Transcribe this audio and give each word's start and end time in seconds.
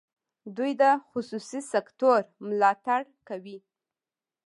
دوی 0.57 0.71
د 0.81 0.83
خصوصي 1.09 1.59
سکټور 1.71 2.21
ملاتړ 2.47 3.01
کوي. 3.27 3.57